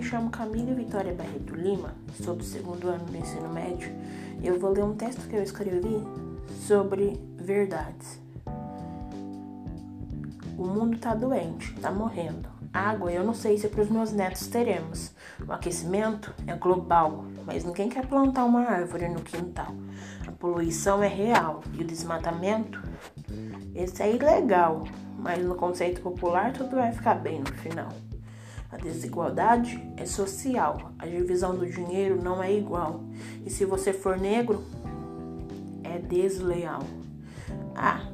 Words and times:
me 0.00 0.06
chamo 0.06 0.30
Camila 0.30 0.74
Vitória 0.74 1.12
Barreto 1.12 1.54
Lima, 1.54 1.94
sou 2.24 2.34
do 2.34 2.42
segundo 2.42 2.88
ano 2.88 3.04
do 3.04 3.16
ensino 3.16 3.52
médio 3.52 3.92
eu 4.42 4.58
vou 4.58 4.72
ler 4.72 4.82
um 4.82 4.94
texto 4.94 5.28
que 5.28 5.36
eu 5.36 5.42
escrevi 5.42 6.02
sobre 6.66 7.20
verdades. 7.36 8.18
O 10.56 10.66
mundo 10.66 10.98
tá 10.98 11.14
doente, 11.14 11.74
tá 11.74 11.90
morrendo. 11.90 12.48
Água 12.72 13.12
eu 13.12 13.22
não 13.22 13.34
sei 13.34 13.58
se 13.58 13.68
para 13.68 13.82
os 13.82 13.90
meus 13.90 14.12
netos 14.12 14.46
teremos. 14.46 15.12
O 15.46 15.52
aquecimento 15.52 16.32
é 16.46 16.54
global, 16.54 17.26
mas 17.44 17.64
ninguém 17.64 17.90
quer 17.90 18.06
plantar 18.06 18.46
uma 18.46 18.62
árvore 18.62 19.08
no 19.08 19.20
quintal. 19.20 19.74
A 20.26 20.32
poluição 20.32 21.02
é 21.02 21.08
real 21.08 21.62
e 21.74 21.82
o 21.82 21.86
desmatamento, 21.86 22.82
esse 23.74 24.02
é 24.02 24.14
ilegal, 24.14 24.84
mas 25.18 25.44
no 25.44 25.54
conceito 25.54 26.00
popular 26.00 26.54
tudo 26.54 26.76
vai 26.76 26.92
ficar 26.92 27.16
bem 27.16 27.40
no 27.40 27.52
final. 27.52 27.90
A 28.72 28.76
desigualdade 28.76 29.82
é 29.96 30.06
social, 30.06 30.92
a 30.96 31.04
divisão 31.04 31.56
do 31.56 31.66
dinheiro 31.66 32.22
não 32.22 32.40
é 32.40 32.56
igual. 32.56 33.00
E 33.44 33.50
se 33.50 33.64
você 33.64 33.92
for 33.92 34.16
negro, 34.16 34.62
é 35.82 35.98
desleal. 35.98 36.82
Ah, 37.74 38.08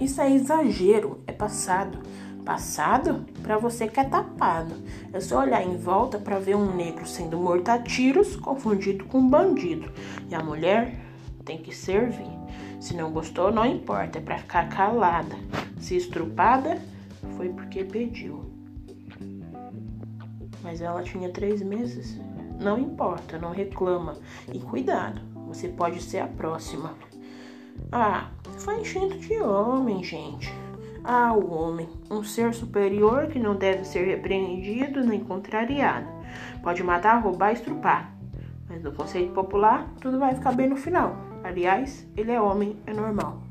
isso 0.00 0.20
é 0.20 0.30
exagero, 0.30 1.20
é 1.26 1.32
passado. 1.32 1.98
Passado 2.44 3.26
para 3.42 3.58
você 3.58 3.88
que 3.88 3.98
é 3.98 4.04
tapado. 4.04 4.72
É 5.12 5.18
só 5.18 5.40
olhar 5.40 5.64
em 5.64 5.76
volta 5.76 6.16
para 6.16 6.38
ver 6.38 6.54
um 6.54 6.76
negro 6.76 7.04
sendo 7.04 7.36
morto 7.36 7.68
a 7.68 7.78
tiros, 7.78 8.36
confundido 8.36 9.04
com 9.04 9.18
um 9.18 9.28
bandido. 9.28 9.90
E 10.30 10.34
a 10.34 10.42
mulher 10.42 10.94
tem 11.44 11.58
que 11.58 11.74
servir. 11.74 12.30
Se 12.80 12.94
não 12.94 13.10
gostou, 13.10 13.50
não 13.50 13.66
importa, 13.66 14.18
é 14.18 14.22
para 14.22 14.38
ficar 14.38 14.68
calada. 14.68 15.34
Se 15.80 15.96
estrupada, 15.96 16.80
foi 17.36 17.48
porque 17.48 17.82
pediu 17.82 18.57
mas 20.62 20.80
ela 20.80 21.02
tinha 21.02 21.30
três 21.30 21.62
meses. 21.62 22.18
Não 22.60 22.78
importa, 22.78 23.38
não 23.38 23.52
reclama. 23.52 24.16
E 24.52 24.58
cuidado, 24.58 25.20
você 25.46 25.68
pode 25.68 26.02
ser 26.02 26.18
a 26.18 26.26
próxima. 26.26 26.94
Ah, 27.92 28.28
foi 28.58 28.80
instinto 28.80 29.18
de 29.18 29.40
homem, 29.40 30.02
gente. 30.02 30.52
Ah, 31.04 31.32
o 31.32 31.52
homem, 31.52 31.88
um 32.10 32.22
ser 32.22 32.52
superior 32.52 33.28
que 33.28 33.38
não 33.38 33.54
deve 33.54 33.84
ser 33.84 34.04
repreendido 34.04 35.04
nem 35.04 35.20
contrariado. 35.20 36.08
Pode 36.62 36.82
matar, 36.82 37.22
roubar, 37.22 37.52
estrupar. 37.52 38.12
Mas 38.68 38.82
no 38.82 38.92
conceito 38.92 39.32
popular, 39.32 39.88
tudo 40.00 40.18
vai 40.18 40.34
ficar 40.34 40.52
bem 40.52 40.68
no 40.68 40.76
final. 40.76 41.16
Aliás, 41.42 42.06
ele 42.16 42.32
é 42.32 42.40
homem, 42.40 42.76
é 42.84 42.92
normal. 42.92 43.47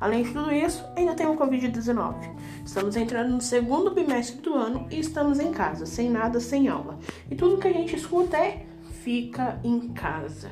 Além 0.00 0.22
de 0.24 0.32
tudo 0.32 0.52
isso, 0.52 0.84
ainda 0.96 1.14
tem 1.14 1.26
o 1.26 1.36
Covid-19. 1.36 2.14
Estamos 2.64 2.96
entrando 2.96 3.30
no 3.30 3.40
segundo 3.40 3.90
bimestre 3.92 4.40
do 4.40 4.54
ano 4.54 4.86
e 4.90 5.00
estamos 5.00 5.38
em 5.38 5.52
casa, 5.52 5.86
sem 5.86 6.10
nada, 6.10 6.40
sem 6.40 6.68
aula. 6.68 6.98
E 7.30 7.34
tudo 7.34 7.58
que 7.58 7.68
a 7.68 7.72
gente 7.72 7.96
escuta 7.96 8.36
é 8.36 8.66
fica 9.04 9.60
em 9.62 9.88
casa. 9.88 10.50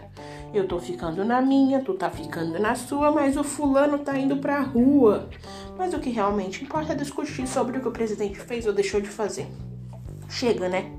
Eu 0.53 0.69
tô 0.69 0.79
ficando 0.79 1.25
na 1.25 1.41
minha, 1.41 1.81
tu 1.81 1.95
tá 1.95 2.11
ficando 2.11 2.59
na 2.59 2.75
sua, 2.75 3.11
mas 3.11 3.37
o 3.39 3.43
fulano 3.43 3.99
tá 3.99 4.17
indo 4.19 4.37
pra 4.37 4.61
rua. 4.61 5.31
Mas 5.79 5.95
o 5.95 5.99
que 5.99 6.11
realmente 6.11 6.63
importa 6.63 6.93
é 6.93 6.97
discutir 6.97 7.47
sobre 7.47 7.79
o 7.79 7.81
que 7.81 7.89
o 7.89 7.93
presidente 7.93 8.39
fez 8.39 8.67
ou 8.67 8.73
deixou 8.73 9.01
de 9.01 9.09
fazer. 9.09 9.47
Chega, 10.29 10.69
né? 10.69 10.93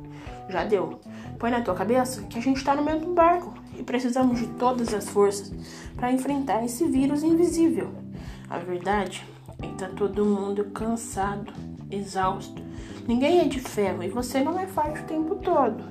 Já 0.49 0.63
deu. 0.63 0.99
Põe 1.37 1.51
na 1.51 1.61
tua 1.61 1.75
cabeça 1.75 2.23
que 2.23 2.39
a 2.39 2.41
gente 2.41 2.63
tá 2.63 2.75
no 2.75 2.83
mesmo 2.83 3.13
barco 3.13 3.53
e 3.77 3.83
precisamos 3.83 4.39
de 4.39 4.47
todas 4.47 4.91
as 4.93 5.07
forças 5.07 5.53
para 5.95 6.11
enfrentar 6.11 6.65
esse 6.65 6.85
vírus 6.87 7.21
invisível. 7.21 8.02
A 8.53 8.59
verdade 8.59 9.25
é 9.63 9.65
que 9.65 9.73
tá 9.73 9.89
todo 9.97 10.23
mundo 10.23 10.65
cansado, 10.65 11.51
exausto. 11.89 12.61
Ninguém 13.07 13.39
é 13.39 13.45
de 13.45 13.59
ferro 13.59 14.03
e 14.03 14.09
você 14.09 14.41
não 14.41 14.59
é 14.59 14.67
forte 14.67 15.01
o 15.01 15.05
tempo 15.05 15.37
todo. 15.37 15.83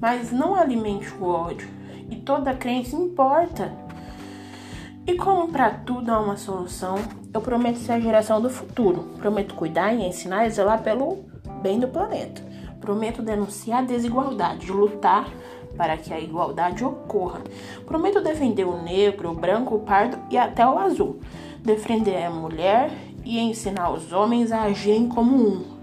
Mas 0.00 0.32
não 0.32 0.54
alimente 0.54 1.12
o 1.12 1.24
ódio. 1.26 1.68
E 2.08 2.16
toda 2.16 2.54
crença 2.54 2.96
importa. 2.96 3.70
E 5.06 5.14
como 5.16 5.52
para 5.52 5.68
tudo 5.68 6.10
há 6.10 6.18
uma 6.18 6.38
solução, 6.38 6.94
eu 7.30 7.42
prometo 7.42 7.76
ser 7.76 7.92
a 7.92 8.00
geração 8.00 8.40
do 8.40 8.48
futuro. 8.48 9.10
Prometo 9.18 9.54
cuidar 9.54 9.92
e 9.92 10.02
ensinar 10.02 10.46
e 10.46 10.50
zelar 10.50 10.82
pelo 10.82 11.26
bem 11.60 11.78
do 11.78 11.88
planeta. 11.88 12.40
Prometo 12.80 13.20
denunciar 13.20 13.80
a 13.80 13.86
desigualdade, 13.86 14.72
lutar 14.72 15.28
para 15.76 15.98
que 15.98 16.12
a 16.12 16.18
igualdade 16.18 16.84
ocorra. 16.84 17.42
Prometo 17.84 18.22
defender 18.22 18.64
o 18.64 18.82
negro, 18.82 19.30
o 19.30 19.34
branco, 19.34 19.74
o 19.74 19.80
pardo 19.80 20.18
e 20.30 20.38
até 20.38 20.66
o 20.66 20.78
azul. 20.78 21.20
Defender 21.62 22.24
a 22.24 22.30
mulher 22.30 22.90
e 23.24 23.38
ensinar 23.38 23.90
os 23.90 24.12
homens 24.12 24.50
a 24.50 24.62
agirem 24.62 25.08
como 25.08 25.36
um. 25.36 25.82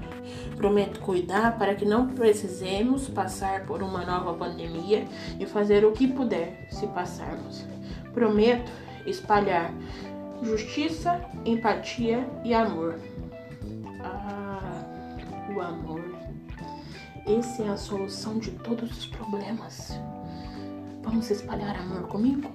Prometo 0.57 0.99
cuidar 0.99 1.57
para 1.57 1.73
que 1.73 1.85
não 1.85 2.07
precisemos 2.07 3.07
passar 3.07 3.65
por 3.65 3.81
uma 3.81 4.05
nova 4.05 4.33
pandemia 4.33 5.07
e 5.39 5.45
fazer 5.45 5.85
o 5.85 5.93
que 5.93 6.05
puder 6.05 6.67
se 6.69 6.85
passarmos. 6.87 7.65
Prometo 8.13 8.69
espalhar 9.05 9.73
justiça, 10.43 11.21
empatia 11.45 12.27
e 12.43 12.53
amor. 12.53 12.99
Ah, 14.01 14.83
o 15.55 15.61
amor. 15.61 16.03
Essa 17.25 17.63
é 17.63 17.69
a 17.69 17.77
solução 17.77 18.39
de 18.39 18.51
todos 18.51 18.91
os 18.97 19.05
problemas. 19.07 19.99
Vamos 21.03 21.29
espalhar 21.29 21.75
amor 21.75 22.07
comigo? 22.07 22.49